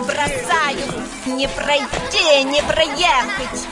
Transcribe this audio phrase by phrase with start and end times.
[0.00, 0.78] бросаю.
[1.26, 3.66] Не пройти, не проехать.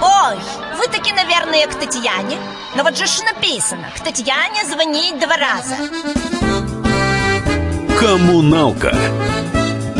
[0.00, 0.36] Ой,
[0.78, 2.36] вы таки, наверное, к Татьяне.
[2.76, 5.76] Но вот же ж написано, к Татьяне звонить два раза.
[7.98, 8.94] Коммуналка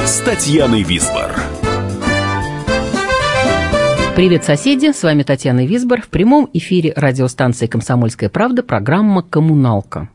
[0.05, 1.35] с Татьяной Висбор.
[4.15, 4.93] Привет, соседи!
[4.93, 6.03] С вами Татьяна Висбор.
[6.03, 10.09] В прямом эфире радиостанции «Комсомольская правда» программа «Коммуналка».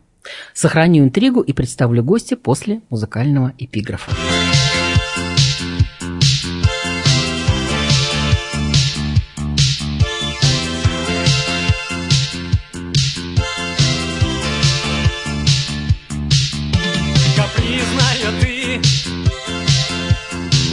[0.54, 4.12] Сохраню интригу и представлю гостя после музыкального эпиграфа.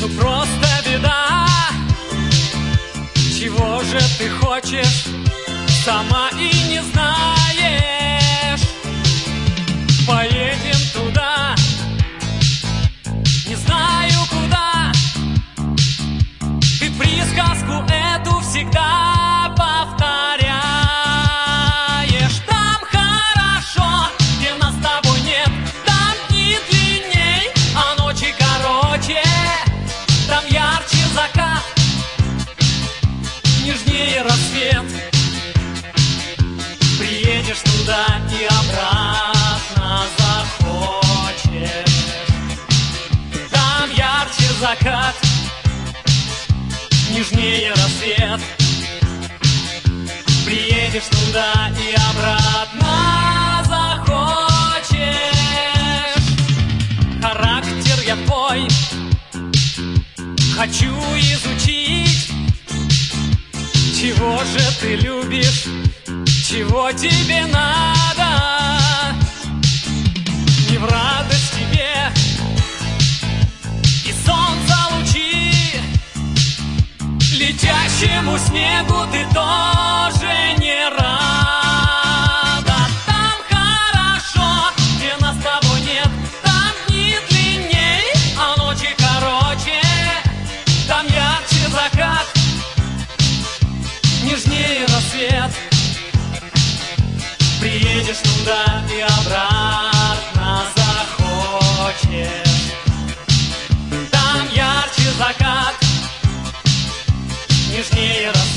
[0.00, 0.08] Ну
[5.84, 7.39] сама и не знаешь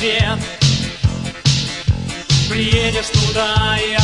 [0.04, 0.40] рассвет
[2.50, 4.03] Приедешь туда и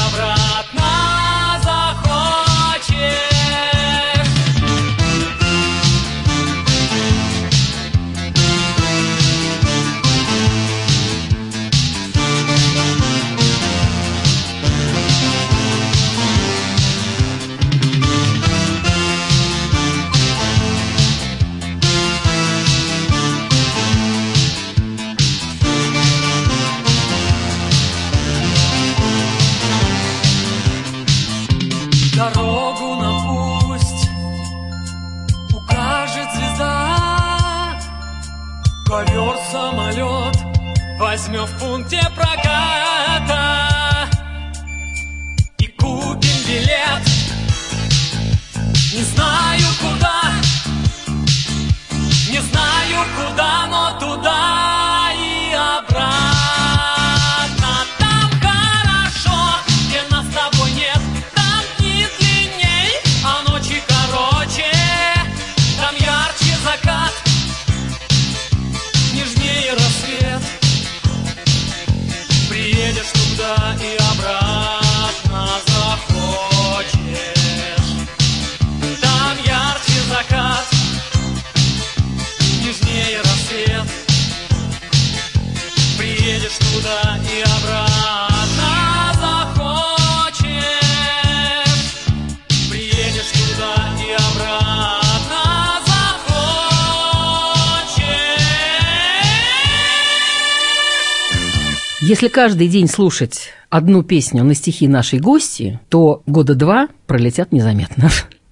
[73.40, 73.99] Приедешь
[102.10, 108.10] Если каждый день слушать одну песню на стихи нашей гости, то года два пролетят незаметно.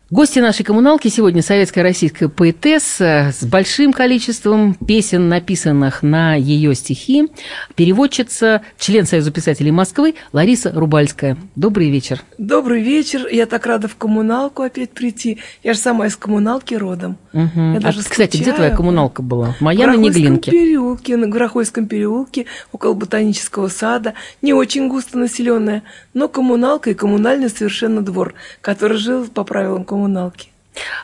[0.09, 7.27] Гости нашей коммуналки сегодня советская российская поэтесса с большим количеством песен, написанных на ее стихи,
[7.75, 11.35] переводчица, член Союза писателей Москвы Лариса Рубальская.
[11.57, 12.23] Добрый вечер.
[12.37, 13.27] Добрый вечер.
[13.29, 15.39] Я так рада в коммуналку опять прийти.
[15.61, 17.17] Я же сама из коммуналки родом.
[17.33, 17.73] Мгм.
[17.73, 19.57] Я А, даже кстати, где твоя коммуналка была?
[19.59, 20.51] Моя на Неглинке.
[20.51, 24.13] переулке, на Горохойском переулке, около ботанического сада.
[24.41, 25.83] Не очень густо населенная,
[26.13, 29.96] но коммуналка и коммунальный совершенно двор, который жил по правилам коммуналки.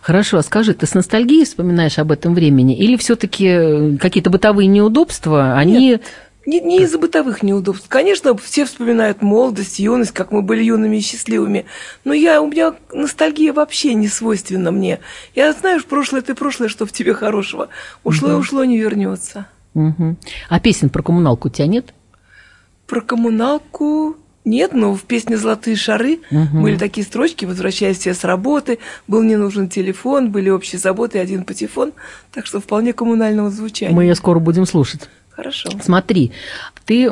[0.02, 2.78] Хорошо, а скажи, ты с ностальгией вспоминаешь об этом времени?
[2.78, 6.00] Или все таки какие-то бытовые неудобства, они...
[6.46, 7.88] Не, не из-за бытовых неудобств.
[7.88, 11.66] Конечно, все вспоминают молодость, юность, как мы были юными и счастливыми.
[12.04, 15.00] Но я, у меня ностальгия вообще не свойственна мне.
[15.36, 17.70] Я знаю, что прошлое это прошлое, что в тебе хорошего.
[18.04, 19.48] Ушло и ушло, не вернется.
[19.74, 20.18] Мгм.
[20.50, 21.94] А песен про коммуналку у тебя нет?
[22.88, 28.80] Про коммуналку нет, но в песне «Золотые шары» были такие строчки, возвращаясь все с работы,
[29.08, 31.94] был не нужен телефон, были общие заботы один патефон,
[32.32, 33.94] так что вполне коммунального звучания.
[33.96, 35.10] Мы ее скоро будем слушать.
[35.30, 35.70] Хорошо.
[35.82, 36.32] Смотри,
[36.86, 37.10] ты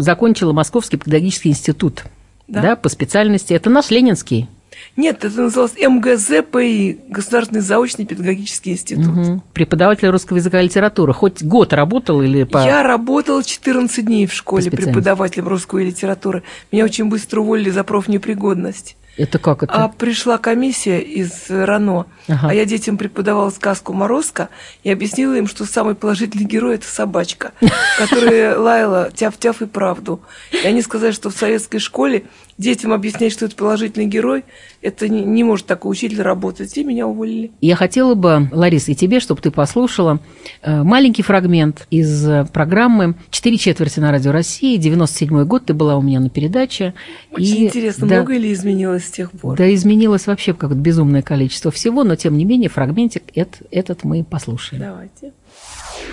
[0.00, 2.04] закончила Московский педагогический институт,
[2.48, 2.76] да, Да.
[2.76, 3.52] по специальности.
[3.54, 4.48] Это наш Ленинский.
[4.96, 9.06] Нет, это называлось МГЗПИ, Государственный заочный педагогический институт.
[9.06, 9.42] Мгм.
[9.52, 11.12] Преподаватель русского языка и литературы.
[11.12, 12.58] Хоть год работал или по...
[12.58, 16.42] Я работала 14 дней в школе преподавателем русской литературы.
[16.72, 18.96] Меня очень быстро уволили за профнепригодность.
[19.16, 19.72] Это как это?
[19.74, 22.48] А пришла комиссия из РАНО, Ага.
[22.48, 24.48] а я детям преподавала сказку «Морозко»
[24.82, 27.52] и объяснила им, что самый положительный герой– это собачка,
[27.98, 30.22] которая лаяла тяв-тяв и правду.
[30.52, 32.24] И они сказали, что в советской школе
[32.60, 34.44] детям объяснять, что это положительный герой,
[34.82, 36.76] это не, не может такой учитель работать.
[36.76, 37.50] И меня уволили.
[37.60, 40.20] Я хотела бы, Лариса, и тебе, чтобы ты послушала
[40.62, 44.76] э, маленький фрагмент из э, программы «Четыре четверти на Радио России».
[44.76, 46.94] 97 год ты была у меня на передаче.
[47.32, 49.56] Очень И, интересно, да, много ли изменилось с тех пор?
[49.56, 54.22] Да, изменилось вообще как безумное количество всего, но тем не менее фрагментик эт- этот мы
[54.22, 54.82] послушаем.
[54.82, 55.32] Давайте.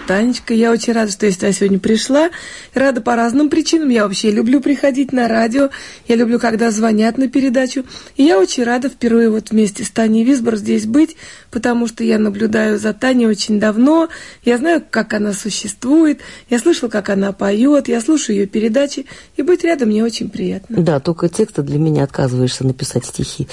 [0.08, 2.30] Танечка, я очень рада, что я сюда сегодня пришла.
[2.74, 3.90] Рада по разным причинам.
[3.90, 5.70] Я вообще люблю приходить на радио.
[6.08, 7.84] Я люблю, когда звонят на передачу.
[8.16, 11.18] И я очень рада впервые вот вместе с Таней Висбор здесь быть,
[11.52, 14.10] потому что я наблюдаю за Таней очень давно.
[14.44, 16.22] Я знаю, как она существует.
[16.50, 17.88] Я слышала, как она поет.
[17.88, 19.06] Я слушаю ее передачи.
[19.36, 20.82] И быть рядом мне очень приятно.
[20.82, 23.48] Да, только текста для меня отказываешься написать стихи.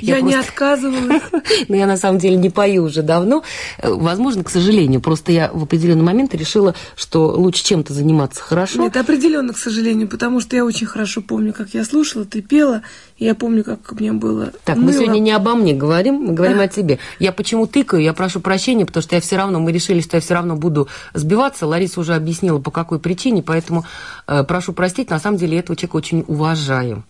[0.00, 1.22] Я не отказывалась.
[1.68, 3.42] Но я на самом деле не пою уже давно.
[3.78, 4.79] Э, Возможно, к сожалению.
[5.00, 8.80] Просто я в определенный момент решила, что лучше чем-то заниматься хорошо.
[8.82, 12.82] Нет, определенно, к сожалению, потому что я очень хорошо помню, как я слушала, ты пела,
[13.20, 14.94] я помню, как мне было Так, мы мыло.
[14.94, 16.98] сегодня не обо мне говорим, мы говорим о тебе.
[17.18, 20.20] Я почему тыкаю, я прошу прощения, потому что я все равно, мы решили, что я
[20.20, 21.66] все равно буду сбиваться.
[21.66, 23.84] Лариса уже объяснила, по какой причине, поэтому
[24.26, 27.04] э, прошу простить, на самом деле я этого человека очень уважаю.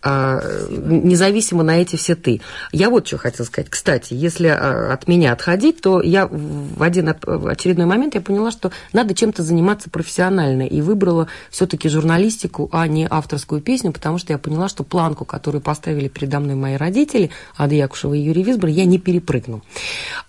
[0.00, 0.40] А,
[0.70, 2.40] независимо на эти все ты.
[2.70, 3.68] Я вот что хотела сказать.
[3.68, 8.70] Кстати, если а, от меня отходить, то я в один очередной момент я поняла, что
[8.92, 14.38] надо чем-то заниматься профессионально и выбрала все-таки журналистику, а не авторскую песню, потому что я
[14.38, 18.84] поняла, что планку, которую поставили передо мной мои родители, Ада Якушева и Юрий Висбор, я
[18.84, 19.62] не перепрыгну.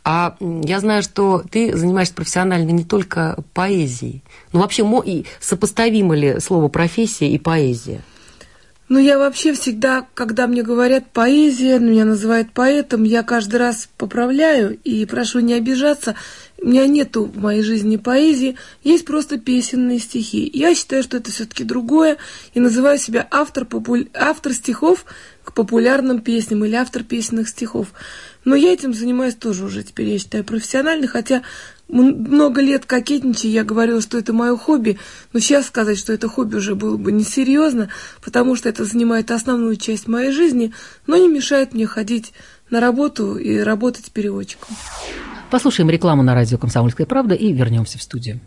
[0.03, 4.23] А я знаю, что ты занимаешься профессионально не только поэзией,
[4.53, 4.83] но вообще
[5.39, 8.01] сопоставимо ли слово профессия и поэзия?
[8.89, 14.79] Ну, я вообще всегда, когда мне говорят поэзия, меня называют поэтом, я каждый раз поправляю
[14.83, 16.15] и прошу не обижаться.
[16.59, 20.49] У меня нету в моей жизни поэзии, есть просто песенные стихи.
[20.51, 22.17] Я считаю, что это все-таки другое,
[22.55, 25.05] и называю себя автор, популь- автор стихов
[25.43, 27.89] к популярным песням или автор песенных стихов.
[28.43, 31.43] Но я этим занимаюсь тоже уже теперь, я считаю, профессионально, хотя
[31.89, 34.99] много лет кокетничая, я говорила, что это мое хобби,
[35.33, 37.89] но сейчас сказать, что это хобби уже было бы несерьезно,
[38.23, 40.73] потому что это занимает основную часть моей жизни,
[41.07, 42.33] но не мешает мне ходить
[42.69, 44.75] на работу и работать переводчиком.
[45.49, 48.39] Послушаем рекламу на радио «Комсомольская правда» и вернемся в студию.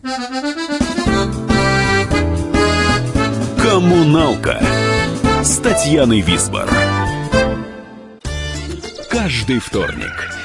[3.61, 4.63] Коммуналка
[5.43, 6.69] с Татьяной Висбор.
[9.11, 10.42] Каждый вторник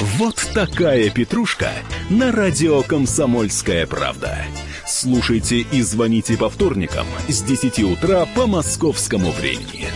[0.00, 1.68] Вот такая петрушка
[2.08, 4.38] на радио «Комсомольская правда».
[4.86, 9.88] Слушайте и звоните по вторникам с 10 утра по московскому времени.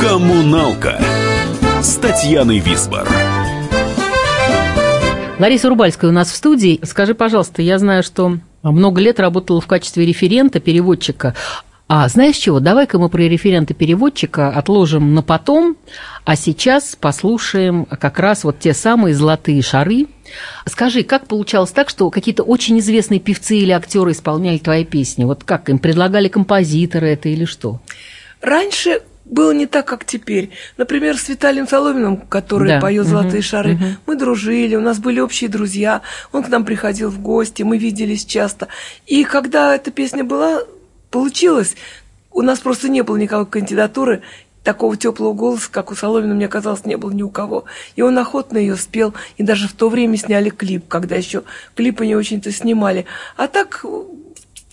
[0.00, 1.00] Коммуналка
[1.80, 3.08] с Татьяной Висбор.
[5.38, 6.80] Лариса Рубальская у нас в студии.
[6.82, 11.36] Скажи, пожалуйста, я знаю, что много лет работала в качестве референта, переводчика.
[11.92, 12.60] А знаешь чего?
[12.60, 15.76] Давай-ка мы про референта-переводчика отложим на потом,
[16.24, 20.06] а сейчас послушаем как раз вот те самые золотые шары.
[20.66, 25.24] Скажи, как получалось так, что какие-то очень известные певцы или актеры исполняли твои песни?
[25.24, 27.80] Вот как им предлагали композиторы это или что?
[28.40, 30.50] Раньше было не так, как теперь.
[30.76, 32.80] Например, с Виталием Соломиным, который Да.
[32.80, 33.04] поет.
[33.08, 33.96] «Золотые шары», Мгм.
[34.06, 38.24] мы дружили, у нас были общие друзья, он к нам приходил в гости, мы виделись
[38.24, 38.68] часто.
[39.08, 40.60] И когда эта песня была,
[41.10, 41.76] получилась,
[42.32, 44.22] у нас просто не было никакой кандидатуры,
[44.62, 47.64] такого теплого голоса, как у Соломина, мне казалось, не было ни у кого.
[47.96, 52.06] И он охотно ее спел, и даже в то время сняли клип, когда еще клипы
[52.06, 53.06] не очень-то снимали.
[53.36, 54.06] А так в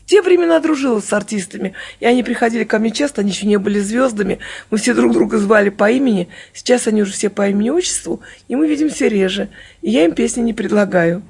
[0.06, 3.80] те времена дружила с артистами, и они приходили ко мне часто, они еще не были
[3.80, 4.40] звездами,
[4.70, 8.68] мы все друг друга звали по имени, сейчас они уже все по имени-отчеству, и мы
[8.68, 9.50] видимся реже,
[9.82, 11.24] и я им песни не предлагаю.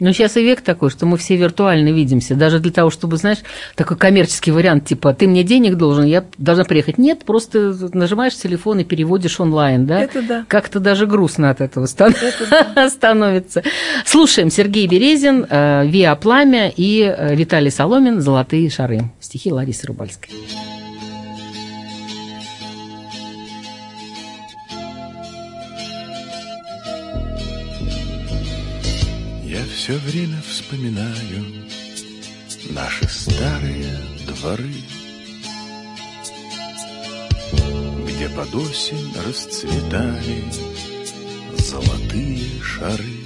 [0.00, 2.34] Ну, сейчас и век такой, что мы все виртуально видимся.
[2.34, 3.38] Даже для того, чтобы, знаешь,
[3.76, 6.98] такой коммерческий вариант, типа, ты мне денег должен, я должна приехать.
[6.98, 10.00] Нет, просто нажимаешь телефон и переводишь онлайн, да?
[10.00, 10.44] Это да.
[10.48, 13.62] Как-то даже грустно от этого стан- Это становится.
[14.06, 19.10] Слушаем Сергей Березин, э, Виа Пламя и э, Виталий Соломин «Золотые шары».
[19.20, 20.30] Стихи Ларисы Рубальской.
[29.80, 31.64] Все время вспоминаю
[32.68, 34.74] наши старые дворы,
[38.06, 40.44] где под осень расцветали
[41.56, 43.20] золотые шары.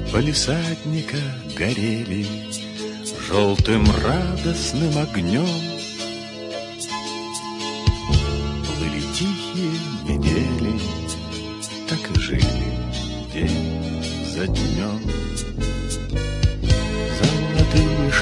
[0.00, 2.26] В палисадниках горели
[3.26, 5.73] желтым радостным огнем.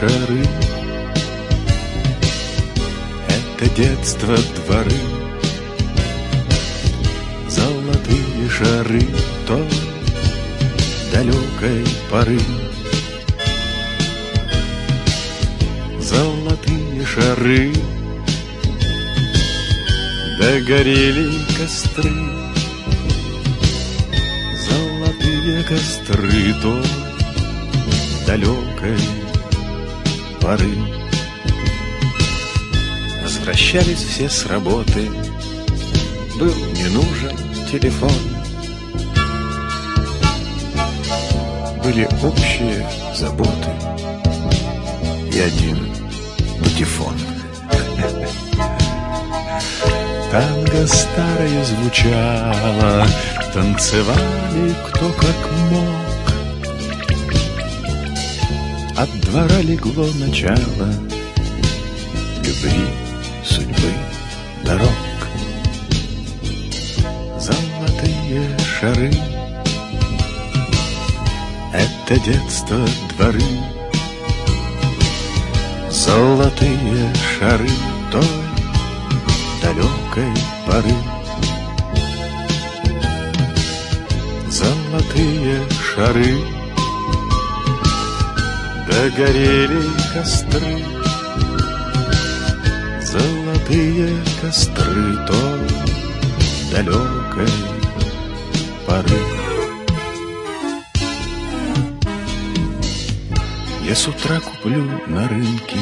[0.03, 0.43] Шары—
[3.29, 5.01] это детство дворы.
[7.49, 9.07] Золотые шары
[9.47, 9.69] той
[11.13, 12.41] далекой поры.
[16.01, 17.73] Золотые шары
[20.41, 22.13] Догорели костры
[24.67, 26.85] Золотые костры той
[28.27, 29.32] далекой
[30.43, 30.77] поры.
[33.23, 35.09] Возвращались все с работы,
[36.39, 37.37] был не нужен
[37.71, 38.11] телефон.
[41.85, 43.71] Были общие заботы
[45.33, 45.79] и один
[46.59, 47.15] патефон.
[50.31, 53.07] Танго старое звучало,
[53.53, 56.02] танцевали кто как мог.
[59.33, 60.93] Двора легло начало
[62.45, 62.87] любви,
[63.43, 63.91] судьбы,
[64.63, 64.91] дорог.
[67.41, 69.11] Золотые шары—
[71.73, 72.77] это детство
[73.17, 73.41] дворы.
[75.91, 77.71] Золотые шары
[78.11, 78.23] той
[79.63, 80.35] далекой
[80.67, 80.95] поры.
[84.51, 86.62] Золотые шары
[88.93, 90.77] Догорели костры.
[93.01, 95.61] Золотые костры той
[96.71, 97.53] далекой
[98.87, 99.21] поры.
[103.83, 105.79] Я с утра куплю на рынке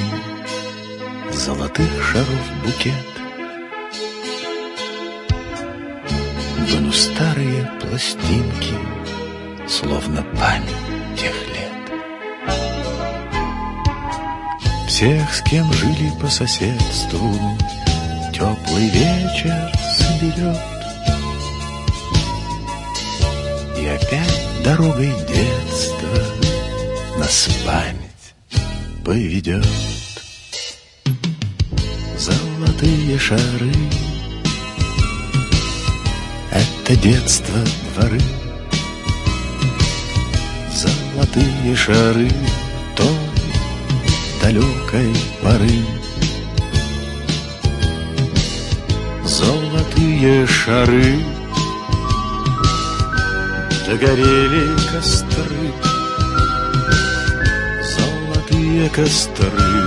[1.33, 2.95] Золотых шаров букет.
[6.69, 8.75] Выну старые пластинки
[9.67, 10.80] Словно память
[15.01, 17.35] Всех, с кем жили по соседству.
[18.35, 20.61] Теплый вечер соберет.
[23.79, 26.19] И опять дорогой детства
[27.19, 28.35] Нас память
[29.03, 29.67] поведет.
[32.19, 33.73] Золотые шары
[36.51, 37.59] Это детство
[37.95, 38.21] дворы.
[40.75, 42.29] Золотые шары
[44.41, 45.85] далекой поры.
[49.25, 51.17] Золотые шары
[53.87, 55.73] Догорели костры.
[57.83, 59.80] Золотые костры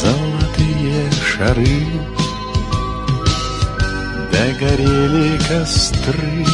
[0.00, 1.84] золотые шары.
[4.32, 6.44] Догорели костры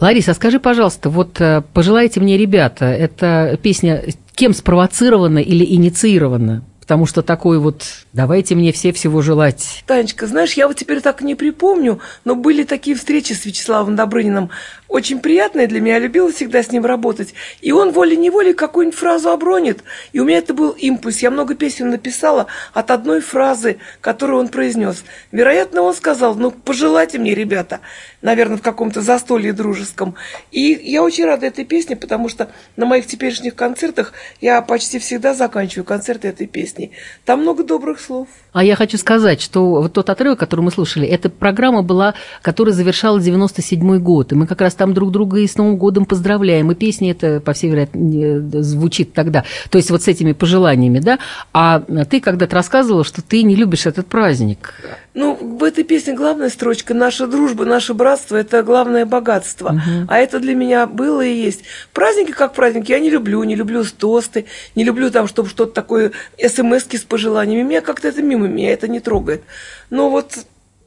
[0.00, 6.62] Лариса, а скажи, пожалуйста, вот э, «Пожелайте мне, ребята»– это песня кем спровоцирована или инициирована?
[6.80, 9.82] Потому что такой вот «давайте мне все всего желать».
[9.86, 14.50] Танечка, знаешь, я вот теперь так не припомню, но были такие встречи с Вячеславом Добрыниным,
[14.88, 17.34] очень приятные для меня, я любила всегда с ним работать.
[17.60, 21.18] И он волей-неволей какую-нибудь фразу обронит, и у меня это был импульс.
[21.20, 25.04] Я много песен написала от одной фразы, которую он произнес.
[25.30, 27.80] Вероятно, он сказал, ну, пожелайте мне, ребята,
[28.22, 30.14] наверное, в каком-то застолье дружеском.
[30.50, 35.34] И я очень рада этой песне, потому что на моих теперешних концертах я почти всегда
[35.34, 36.92] заканчиваю концерты этой песней.
[37.24, 38.28] Там много добрых слов.
[38.52, 42.74] А я хочу сказать, что вот тот отрывок, который мы слушали, эта программа была, которая
[42.74, 44.32] завершала 97 год.
[44.32, 46.72] И мы как раз там друг друга и с Новым годом поздравляем.
[46.72, 49.44] И песня эта, по всей вероятности, звучит тогда.
[49.70, 51.18] То есть вот с этими пожеланиями, да?
[51.52, 54.74] А ты когда-то рассказывала, что ты не любишь этот праздник.
[55.14, 59.72] Ну, в этой песне главная строчка «Наша дружба, наше братство– это главное богатство».
[59.72, 60.06] Мгм.
[60.08, 61.62] А это для меня было и есть.
[61.92, 63.42] Праздники как праздники я не люблю.
[63.42, 64.44] Не люблю тосты,
[64.76, 67.62] не люблю там, чтобы что-то такое, смс с пожеланиями.
[67.62, 69.42] Меня как-то это мимо, меня это не трогает.
[69.90, 70.38] Но вот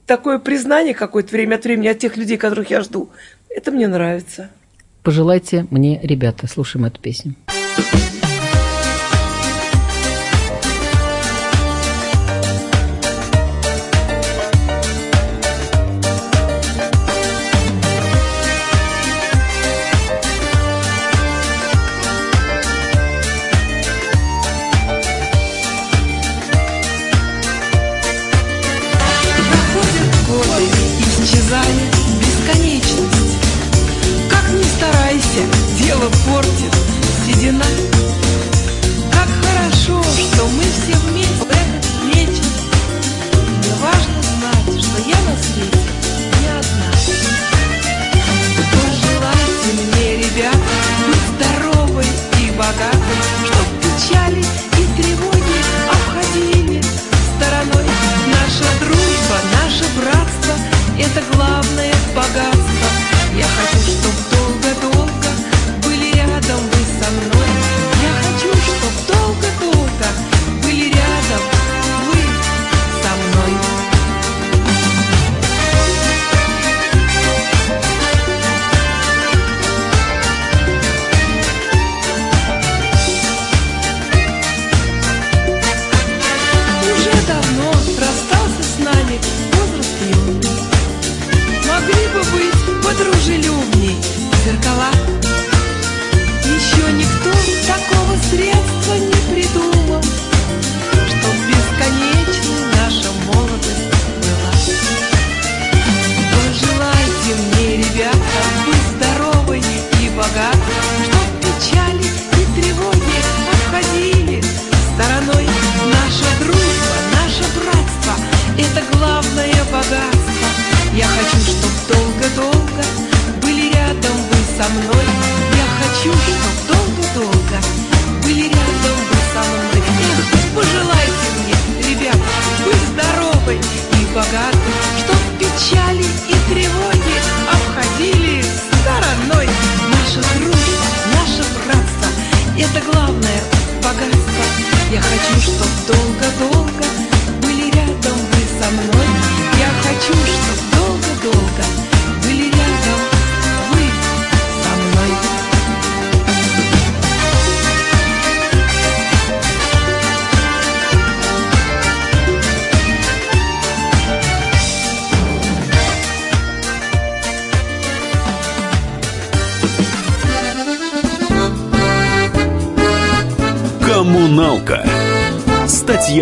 [0.06, 3.10] такое признание какое-то время от времени от тех людей, которых я жду,
[3.56, 4.50] это мне нравится.
[5.04, 7.36] Пожелайте мне, ребята, слушаем эту песню.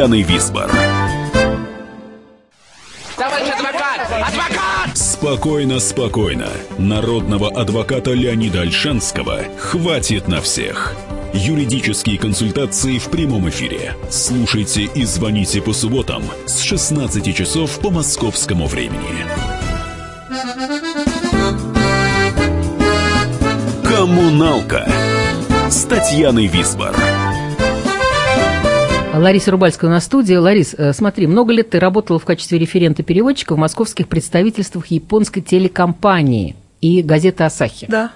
[0.09, 0.71] Татьяной Висбор.
[3.15, 4.27] Товарищ адвокат!
[4.27, 4.97] Адвокат!
[4.97, 6.47] Спокойно, спокойно.
[6.79, 10.95] Народного адвоката Леонида Альшанского хватит на всех.
[11.33, 13.93] Юридические консультации в прямом эфире.
[14.09, 19.27] Слушайте и звоните по субботам с 16 часов по московскому времени.
[23.83, 24.89] «Коммуналка»
[25.69, 26.95] с Татьяной Висбор.
[29.13, 30.35] Лариса Рубальская на студии.
[30.35, 36.55] Ларис, э, смотри, много лет ты работала в качестве референта-переводчика в московских представительствах японской телекомпании
[36.79, 37.87] и газеты «Асахи».
[37.89, 38.11] Да.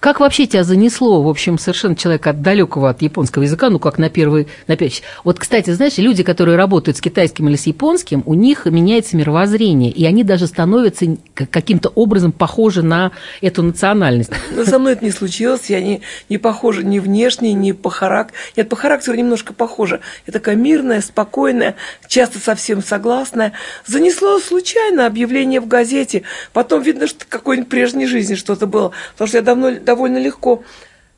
[0.00, 3.98] Как вообще тебя занесло, в общем, совершенно человека от далекого от японского языка, ну, как
[3.98, 5.02] на первый, на первый.
[5.24, 9.90] Вот, кстати, знаешь, люди, которые работают с китайским или с японским, у них меняется мировоззрение,
[9.90, 14.30] и они даже становятся каким-то образом похожи на эту национальность.
[14.54, 18.38] Но со мной это не случилось, я не, не похожа ни внешне, ни по характеру.
[18.56, 20.00] Нет, по характеру немножко похожа.
[20.26, 21.76] Я такая мирная, спокойная,
[22.08, 23.52] часто совсем согласная.
[23.86, 26.22] Занесло случайно объявление в газете.
[26.52, 28.92] Потом видно, что какой-нибудь прежней жизни что-то было.
[29.12, 30.62] Потому что я давно, довольно легко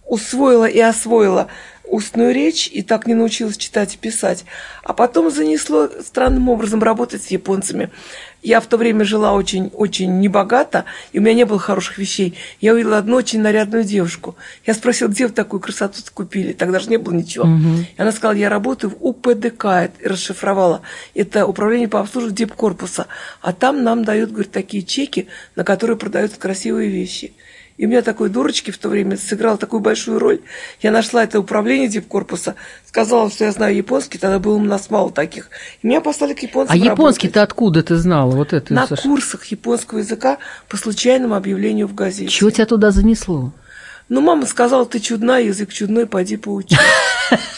[0.07, 1.49] усвоила и освоила
[1.85, 4.44] устную речь и так не научилась читать и писать.
[4.83, 7.90] А потом занесло странным образом работать с японцами.
[8.42, 12.37] Я в то время жила очень, очень небогато, и у меня не было хороших вещей.
[12.61, 14.35] Я увидела одну очень нарядную девушку.
[14.66, 16.53] Я спросила, где вы такую красоту купили?
[16.53, 17.47] Тогда же не было ничего.
[17.97, 20.83] И она сказала, я работаю в УПДК, и расшифровала.
[21.14, 23.07] Это управление по обслуживанию дипкорпуса.
[23.40, 27.33] А там нам дают, говорит, такие чеки, на которые продаются красивые вещи.
[27.76, 30.40] И у меня такой дурочки в то время сыграл такую большую роль.
[30.80, 32.54] Я нашла это управление дипкорпуса,
[32.87, 35.50] сказала, что я знаю японский, тогда было у нас мало таких.
[35.82, 38.30] И меня послали к японцам А японский-то откуда ты знала?
[38.30, 39.02] Вот это, На Саша?
[39.02, 42.28] курсах японского языка по случайному объявлению в газете.
[42.30, 43.52] Чего тебя туда занесло?
[44.08, 46.76] Ну, мама сказала, ты чудная, язык чудной, пойди поучи.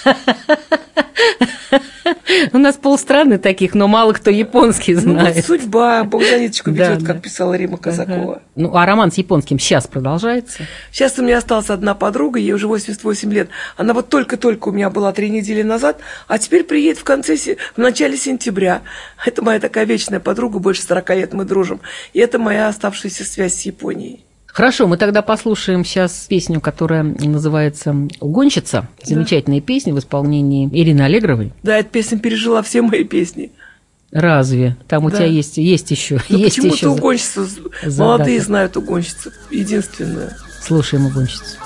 [2.53, 5.47] У нас полстраны таких, но мало кто японский Ну, вот знает.
[5.47, 7.07] судьба, Бог за ниточку ведет, да.
[7.14, 8.42] как писала Рима Казакова.
[8.55, 10.62] Ну, а роман с японским сейчас продолжается?
[10.92, 13.49] Сейчас у меня осталась одна подруга, ей уже 88 лет.
[13.77, 17.79] Она вот только-только у меня была три недели назад, а теперь приедет в конце, в
[17.79, 18.83] начале сентября.
[19.25, 21.81] Это моя такая вечная подруга, больше 40 лет мы дружим.
[22.12, 24.26] И это моя оставшаяся связь с Японией.
[24.57, 28.88] Хорошо, мы тогда послушаем сейчас песню, которая называется «Угонщица».
[29.03, 31.53] Замечательная песня в исполнении Ирины Аллегровой.
[31.62, 33.53] Да, эта песня пережила все мои песни.
[34.12, 34.79] Разве?
[34.88, 35.19] Там у Да.
[35.19, 36.23] тебя есть, есть еще.
[36.31, 36.88] Ну, есть почему-то еще.
[36.88, 37.99] угонщица, задаток.
[37.99, 40.31] молодые знают угонщицу, единственную.
[40.62, 41.59] Слушаем угонщицу.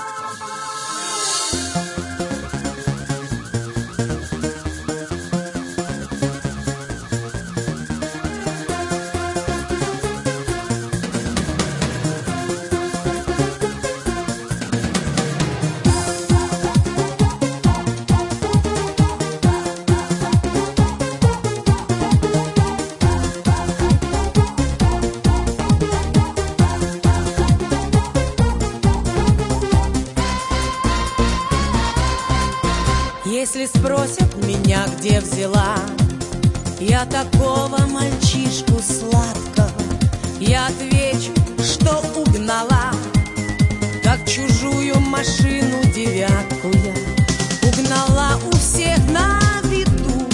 [45.11, 50.25] Машину девятку я Угнала у всех на виду.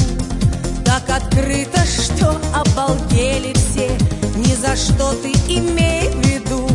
[0.86, 3.90] Так открыто, что обалдели все
[4.36, 6.70] Ни за что ты имей в виду.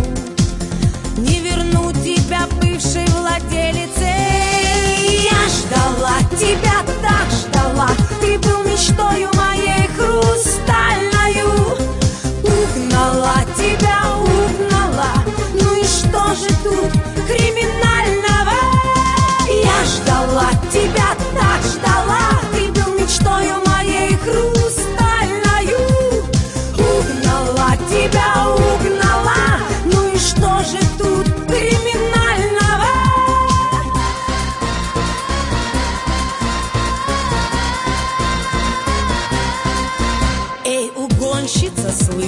[1.19, 4.12] Не верну тебя бывшей владелице.
[5.23, 6.83] Я ждала тебя,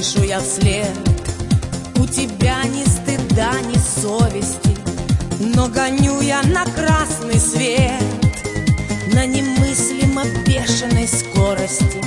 [0.05, 0.91] слышу я вслед.
[1.97, 4.77] У тебя ни стыда, ни совести
[5.55, 8.03] Но гоню я на красный свет.
[9.13, 12.03] На немыслимо бешеной скорости.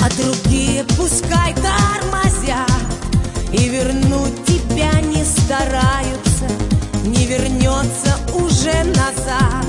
[0.00, 2.68] А другие пускай тормозят
[3.52, 6.46] И вернуть тебя не стараются
[7.04, 9.64] Не вернется уже назад.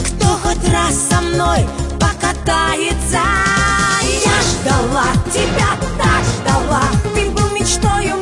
[0.00, 1.66] Кто хоть раз со мной
[2.00, 3.20] покатается?
[4.24, 4.31] Я
[4.62, 6.82] ждала тебя, так ждала.
[7.14, 8.21] Ты был мечтою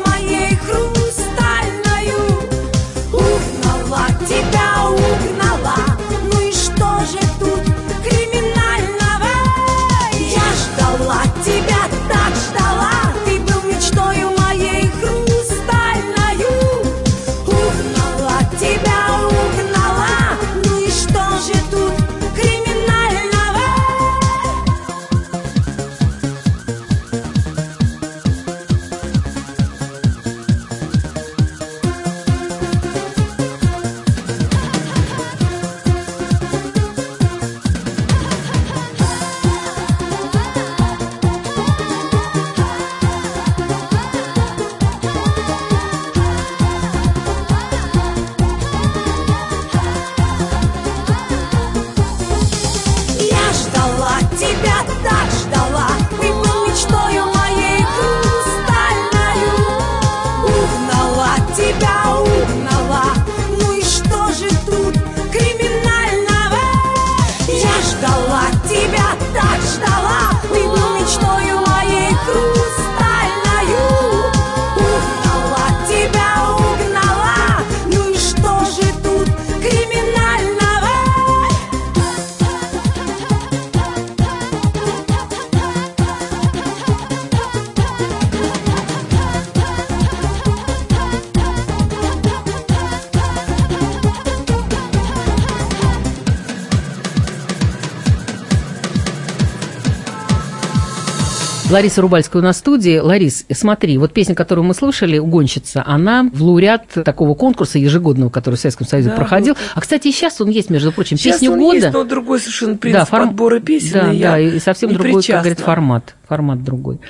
[101.70, 102.98] Лариса Рубальская у нас в студии.
[102.98, 108.56] Ларис, смотри, вот песня, которую мы слушали, «Угонщица», она в лауреат такого конкурса ежегодного, который
[108.56, 109.54] в Советском Союзе Да, проходил.
[109.54, 109.60] был.
[109.76, 111.76] А, кстати, и сейчас он есть, между прочим, Сейчас песня он года.
[111.76, 113.92] есть, но другой совершенно принцип форм- подбора песен.
[113.92, 116.16] Да, и да, и совсем другой, как говорит, формат.
[116.30, 117.00] Формат другой.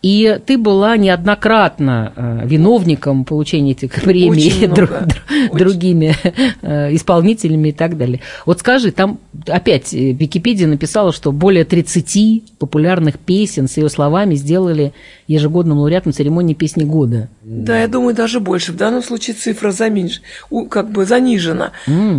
[0.00, 5.08] И ты была неоднократно э, виновником получения этих премий Очень дру- много.
[5.08, 6.14] дру- другими
[6.62, 8.20] э, исполнителями и так далее.
[8.46, 14.36] Вот скажи, там опять э, Википедия написала, что более 30 популярных песен с ее словами
[14.36, 14.92] сделали
[15.26, 17.28] ежегодным лауреатом церемонии песни года.
[17.42, 18.70] Да, я думаю, даже больше.
[18.70, 20.20] В данном случае цифра заменьш-
[20.68, 21.72] как бы занижена.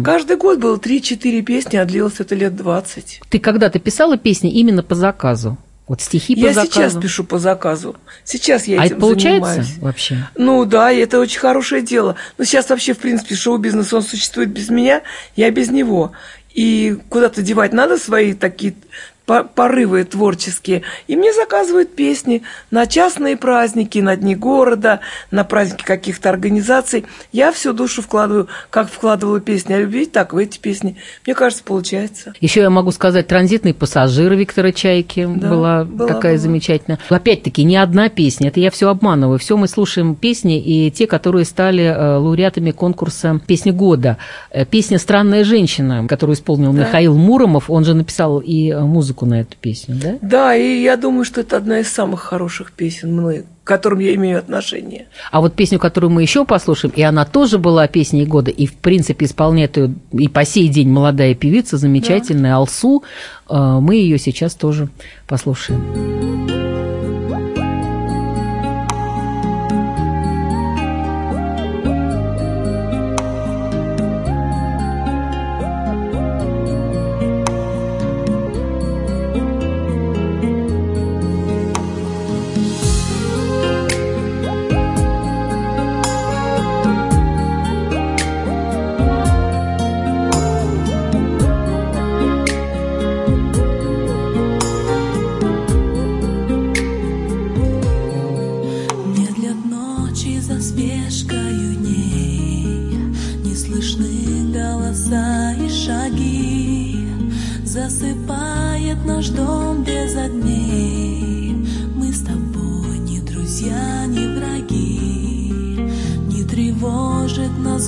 [0.04, 3.22] Каждый год было 3-4 песни, а длилось это лет 20.
[3.30, 5.58] Ты когда-то писала песни именно по заказу?
[5.92, 6.72] Вот стихи по я заказу?
[6.72, 7.98] сейчас пишу по заказу.
[8.24, 9.78] Сейчас я а этим это получается занимаюсь.
[9.80, 10.30] вообще?
[10.38, 12.16] Ну да, это очень хорошее дело.
[12.38, 15.02] Но сейчас вообще, в принципе, шоу-бизнес, он существует без меня,
[15.36, 16.14] я без него.
[16.54, 18.80] И куда-то девать надо свои такие по-
[19.26, 20.82] порывы творческие.
[21.08, 27.06] И мне заказывают песни на частные праздники, на дни города, на праздники каких-то организаций.
[27.32, 30.98] Я всю душу вкладываю, как вкладывала песни о любви, так в эти песни.
[31.26, 32.34] Мне кажется, получается.
[32.42, 36.42] Еще я могу сказать, транзитный пассажир Виктора Чайки Да, была, была, такая была.
[36.42, 37.00] замечательная.
[37.10, 39.40] Опять-таки, не одна песня, это я все обманываю.
[39.40, 44.18] Все мы слушаем песни, и те, которые стали э, лауреатами конкурса «Песни года».
[44.50, 46.80] Э, Песня «Странная женщина», которую исполнил Да.
[46.82, 48.80] Михаил Муромов, он же написал и э,
[49.12, 50.18] музыку на эту песню, да?
[50.22, 54.16] Да, и я думаю, что это одна из самых хороших песен мной, к которым я
[54.16, 55.08] имею отношение.
[55.32, 58.74] А вот песню, которую мы еще послушаем, и она тоже была песней года, и в
[58.74, 63.04] принципе исполняет ее и по сей день молодая певица, замечательная Алсу,
[63.50, 64.90] э, мы ее сейчас тоже
[65.28, 66.51] послушаем.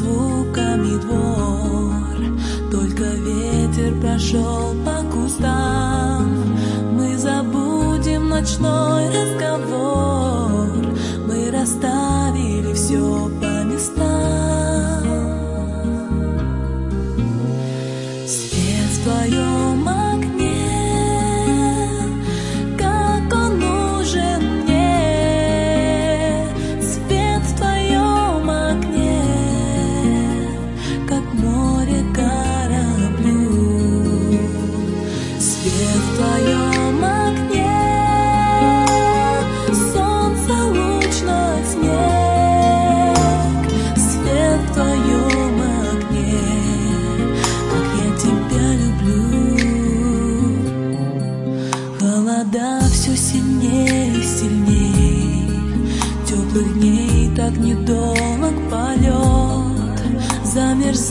[0.04, 6.58] Звуками двор, Только ветер прошел по кустам.
[6.92, 9.93] Мы забудем ночной разговор,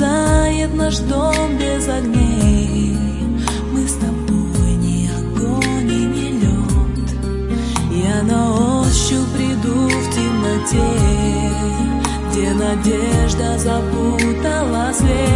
[0.03, 2.97] Замерзает наш дом без огней.
[3.73, 7.09] Мы с тобой не огонь и не лед.
[8.05, 10.91] Я на ощупь приду в темноте,
[12.31, 15.32] где надежда запутала свет.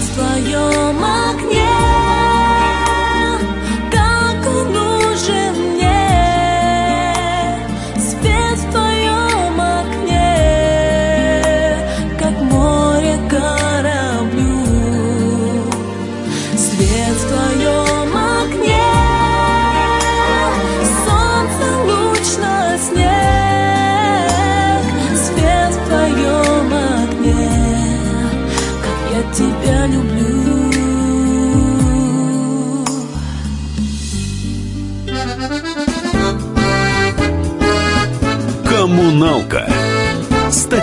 [0.00, 1.17] В твоем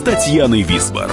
[0.00, 1.10] с Татьяной Висбор.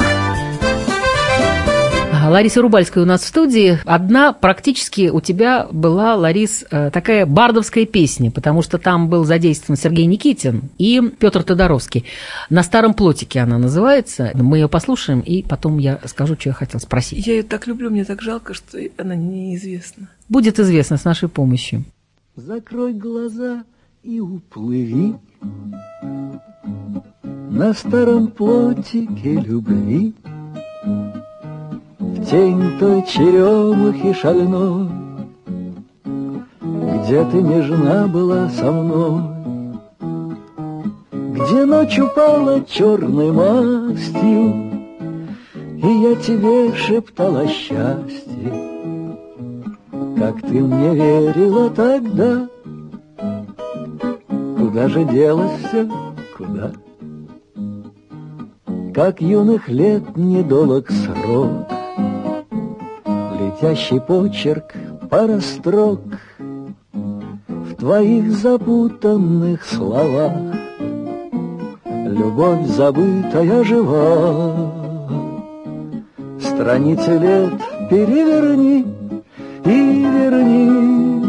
[2.29, 3.79] Лариса Рубальская у нас в студии.
[3.83, 9.77] Одна практически у тебя была, Ларис, э, такая бардовская песня, потому что там был задействован
[9.77, 12.05] Сергей Никитин и Петр Тодоровский.
[12.49, 14.31] На старом плотике она называется.
[14.33, 17.27] Мы ее послушаем, и потом я скажу, что я хотел спросить.
[17.27, 20.07] Я ее так люблю, мне так жалко, что она неизвестна.
[20.29, 21.83] Будет известно с нашей помощью.
[22.37, 23.65] Закрой глаза
[24.03, 25.15] и уплыви
[27.49, 30.13] На старом плотике любви.
[31.99, 34.89] В тень той черемухи шальной
[36.61, 39.21] Где ты нежна была со мной
[41.11, 44.53] Где ночь упала черной мастью
[45.81, 48.51] И я тебе шептала счастье.
[50.17, 52.49] Как ты мне верила тогда?
[54.57, 55.89] Куда же делось все,
[56.37, 56.73] куда?
[58.97, 61.67] Как юных лет недолог срок,
[63.05, 64.73] Летящий почерк,
[65.11, 66.01] пара строк
[67.47, 70.33] В твоих запутанных словах.
[71.85, 74.73] Любовь забытая жива.
[76.41, 77.53] Страницы лет
[77.91, 78.83] переверни
[79.63, 81.23] И верни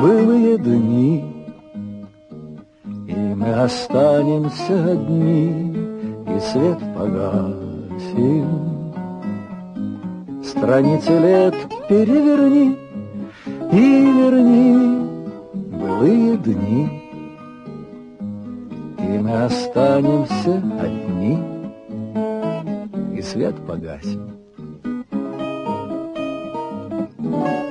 [0.00, 1.46] былые дни.
[3.06, 5.71] И мы останемся одни,
[6.50, 8.48] свет погасим.
[10.42, 11.54] Страницы лет
[11.88, 12.76] переверни
[13.72, 14.76] и верни
[15.70, 17.02] былые дни,
[18.98, 21.38] и мы останемся одни,
[23.16, 24.32] и свет погасим.
[27.18, 27.61] Не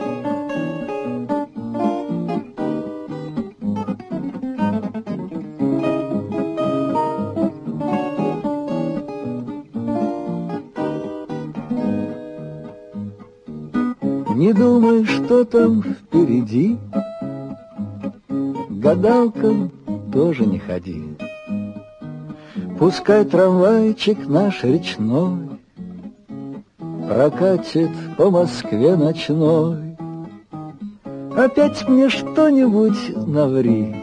[15.46, 16.78] там впереди,
[18.70, 19.72] Гадалкам
[20.12, 21.04] тоже не ходи.
[22.80, 25.50] Пускай трамвайчик наш речной
[27.08, 29.96] Прокатит по Москве ночной.
[31.38, 33.96] Опять мне что-нибудь наври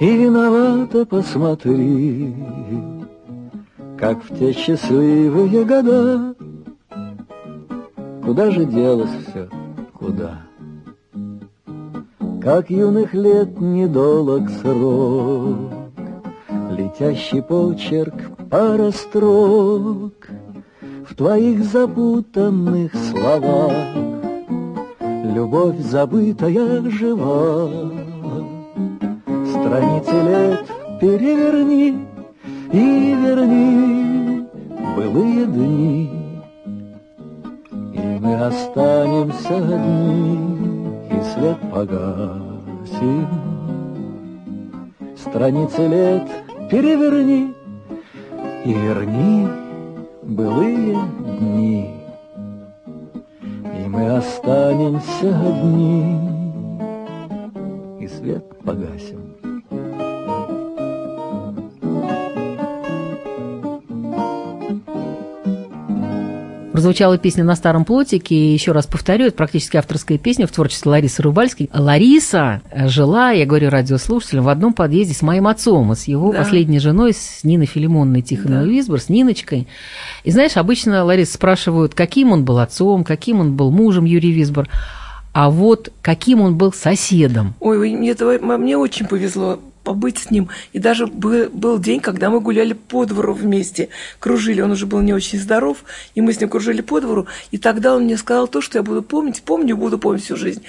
[0.00, 2.34] И виновато посмотри,
[3.96, 6.34] Как в те счастливые года
[8.22, 9.48] Куда же делось все?
[10.18, 10.38] Куда?
[12.42, 15.72] Как юных лет недолог срок,
[16.70, 18.14] Летящий почерк,
[18.50, 20.28] пара строк
[21.08, 23.72] В твоих запутанных словах
[25.00, 27.70] Любовь забытая жива.
[29.50, 30.66] Страницы лет
[31.00, 32.06] переверни
[32.72, 34.48] И верни
[34.96, 36.17] былые дни
[38.28, 40.36] мы останемся одни,
[41.10, 43.26] и свет погасим.
[45.16, 46.28] Страницы лет
[46.70, 47.54] переверни
[48.66, 49.48] и верни
[50.22, 50.98] былые
[51.40, 52.02] дни,
[53.64, 56.18] и мы останемся одни,
[58.00, 59.47] и свет погасим.
[66.78, 70.92] Прозвучала песня «На старом плотике», и еще раз повторю, это практически авторская песня в творчестве
[70.92, 71.68] Ларисы Рубальской.
[71.74, 76.38] Лариса жила, я говорю радиослушателям, в одном подъезде с моим отцом, и с его Да.
[76.38, 79.66] последней женой, с Ниной Филимоновной Тихоновой Висбор, с Ниночкой.
[80.22, 84.68] И знаешь, обычно Лариса спрашивают, каким он был отцом, каким он был мужем Юрий Висбор,
[85.32, 87.54] а вот каким он был соседом.
[87.58, 89.58] Ой, мне, это- мне очень повезло
[89.88, 90.50] побыть с ним.
[90.74, 94.60] И даже был, был день, когда мы гуляли по двору вместе, кружили.
[94.60, 95.78] Он уже был не очень здоров,
[96.14, 97.26] и мы с ним кружили по двору.
[97.52, 100.62] И тогда он мне сказал то, что я буду помнить, помню, буду помнить всю жизнь.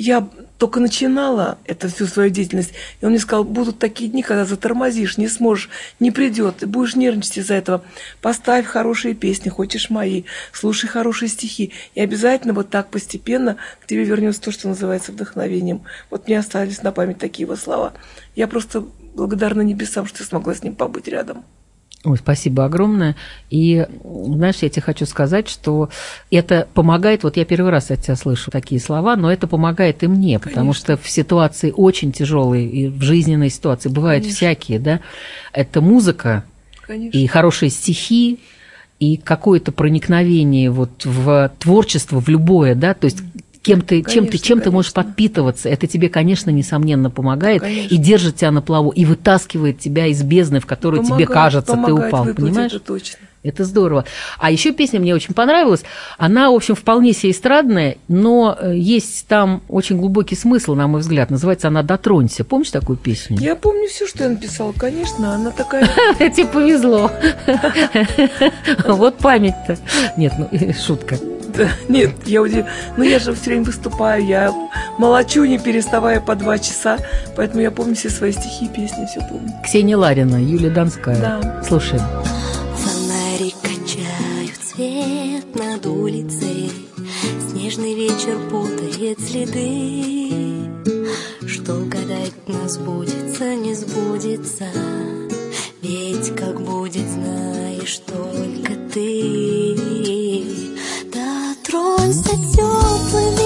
[0.00, 0.28] Я
[0.58, 5.18] только начинала это всю свою деятельность, и он мне сказал, будут такие дни, когда затормозишь,
[5.18, 7.84] не сможешь, не придет, ты будешь нервничать из-за этого.
[8.22, 10.22] Поставь хорошие песни, хочешь мои,
[10.52, 15.82] слушай хорошие стихи, и обязательно вот так постепенно к тебе вернется то, что называется вдохновением.
[16.10, 17.92] Вот мне остались на память такие его слова.
[18.36, 18.86] Я просто
[19.16, 21.44] благодарна небесам, что я смогла с ним побыть рядом.
[22.04, 23.16] Ой, спасибо огромное.
[23.50, 25.90] И, знаешь, я тебе хочу сказать, что
[26.30, 30.06] это помогает, вот я первый раз от тебя слышу такие слова, но это помогает и
[30.06, 34.36] мне, потому что в ситуации очень тяжелой и в жизненной ситуации бывают Конечно.
[34.36, 35.00] всякие, да,
[35.52, 36.44] это музыка
[36.86, 37.18] Конечно.
[37.18, 38.38] и хорошие стихи,
[39.00, 43.18] и какое-то проникновение вот в творчество, в любое, да, то есть
[43.62, 47.94] кем ты, чем ты, Конечно, чем ты можешь подпитываться, это тебе, конечно, несомненно помогает Конечно.
[47.94, 51.76] и держит тебя на плаву, и вытаскивает тебя из бездны, в тебе Помогает, кажется, ты
[51.76, 52.72] помогает упал, выплыть, понимаешь?
[52.72, 53.18] Это точно.
[53.44, 54.04] Это здорово.
[54.38, 55.82] А еще песня мне очень понравилась.
[56.18, 61.00] Она, в общем, вполне себе эстрадная, но э, есть там очень глубокий смысл, на мой
[61.00, 61.30] взгляд.
[61.30, 62.44] Называется она «Дотронься».
[62.44, 63.38] Помнишь такую песню?
[63.38, 65.86] Я помню все, что я написала, конечно, она такая...
[66.18, 67.10] Тебе повезло.
[68.86, 69.78] Вот память-то.
[70.16, 71.16] Нет, ну, шутка.
[71.48, 72.66] Да, нет, я удив...
[72.96, 74.52] Ну, я же все время выступаю, я
[74.98, 76.98] молочу, не переставая по два часа,
[77.36, 79.52] поэтому я помню все свои стихи и песни, все помню.
[79.64, 81.16] Ксения Ларина, Юлия Донская.
[81.16, 81.62] Да.
[81.66, 82.02] Слушаем.
[82.76, 86.70] Фонари качают свет над улицей
[87.50, 90.70] Снежный вечер путает следы
[91.46, 94.66] Что гадать нас сбудется, не сбудется
[95.82, 100.37] Ведь как будет, знаешь только ты
[101.78, 103.37] Дотронься теплыми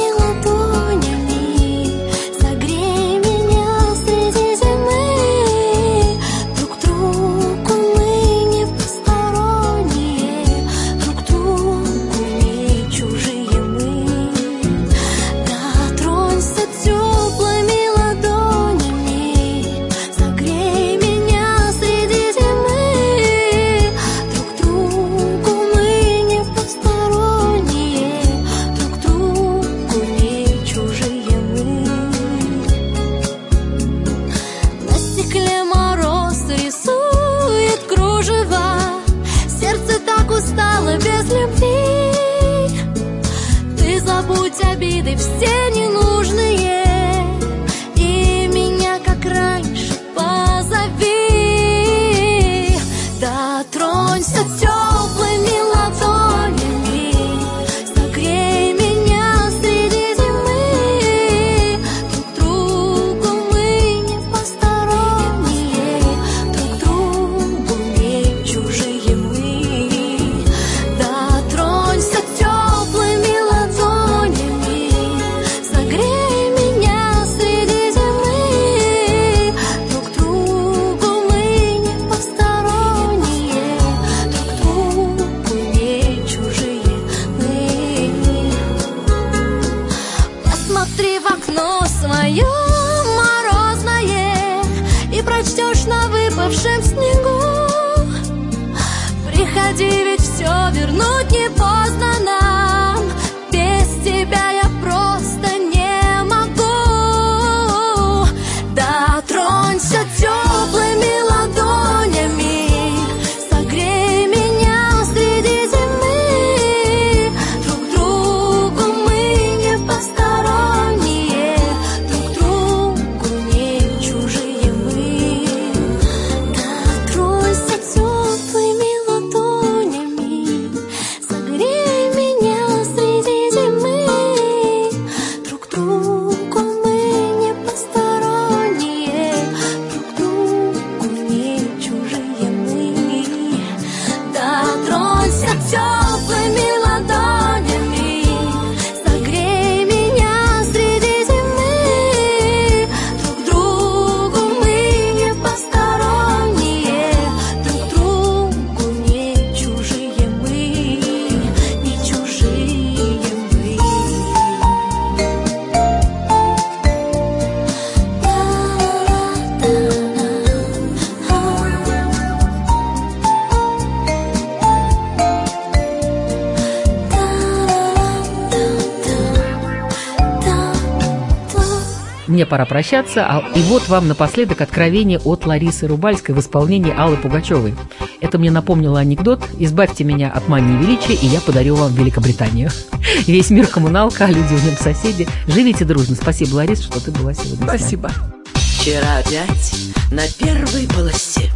[182.52, 183.24] пора прощаться.
[183.24, 187.74] А, и вот вам напоследок откровение от Ларисы Рубальской в исполнении Аллы Пугачевой.
[188.20, 192.68] Это мне напомнило анекдот «Избавьте меня от мании величия, и я подарю вам Великобританию».
[193.26, 195.26] Весь мир коммуналка, а люди в нем соседи.
[195.46, 196.14] Живите дружно.
[196.14, 197.78] Спасибо, Лариса, что ты была сегодня с нами.
[197.78, 198.10] Спасибо.
[198.54, 199.74] Вчера опять
[200.10, 201.50] на первой полосе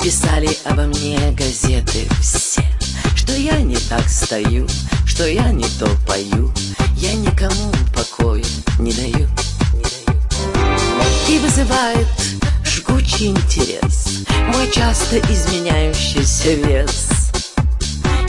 [0.00, 2.62] Писали обо мне газеты все
[3.16, 4.68] Что я не так стою,
[5.04, 6.52] что я не то пою
[6.94, 8.44] Я никому покоя
[8.78, 9.26] не даю
[11.28, 12.06] И вызывает
[12.64, 17.08] жгучий интерес Мой часто изменяющийся вес.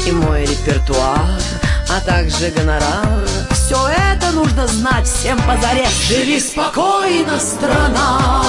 [0.06, 1.40] И мой репертуар,
[1.90, 3.28] а также гонорар.
[3.52, 8.44] Все это нужно знать всем позарез Живи спокойно, страна.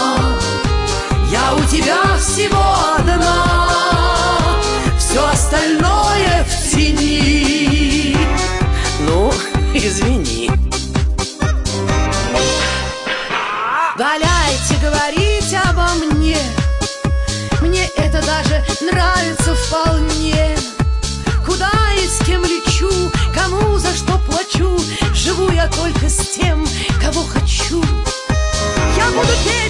[1.31, 2.64] Я у тебя всего
[2.99, 4.57] одна.
[4.99, 7.39] Все остальное в тени
[19.71, 20.57] вполне.
[21.47, 22.91] Куда и с кем лечу,
[23.33, 24.79] кому за что плачу
[25.14, 26.66] Живу я только с тем,
[27.01, 27.83] кого хочу.
[28.97, 29.70] Я буду петь